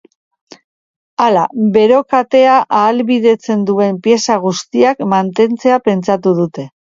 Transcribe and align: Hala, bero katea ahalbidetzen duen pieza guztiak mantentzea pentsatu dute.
Hala, 1.25 1.41
bero 1.75 1.99
katea 2.13 2.55
ahalbidetzen 2.79 3.61
duen 3.69 4.01
pieza 4.07 4.39
guztiak 4.47 5.07
mantentzea 5.15 5.81
pentsatu 5.91 6.35
dute. 6.43 6.67